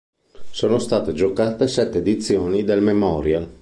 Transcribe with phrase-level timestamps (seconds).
[0.49, 3.47] Sono state giocate sette edizioni del memorial.